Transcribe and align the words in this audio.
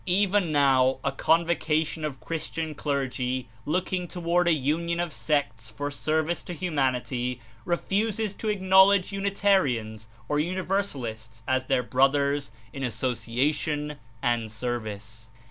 Even 0.07 0.51
now 0.51 0.97
a 1.03 1.11
con 1.11 1.45
t6o 1.45 1.47
vocation 1.59 2.03
of 2.03 2.19
Christian 2.19 2.73
Clergy, 2.73 3.47
looking 3.67 4.07
toward 4.07 4.47
a 4.47 4.51
union 4.51 4.99
of 4.99 5.13
sects 5.13 5.69
for 5.69 5.91
service 5.91 6.41
to 6.41 6.53
humanity, 6.55 7.39
refuses 7.65 8.33
to 8.33 8.47
acknow 8.47 8.87
ledge 8.87 9.11
Unitarians 9.11 10.07
or 10.27 10.39
Unlversallsts 10.39 11.43
as 11.47 11.65
their 11.65 11.83
brothers 11.83 12.51
in 12.73 12.81
association 12.81 13.97
and 14.23 14.51
service. 14.51 15.29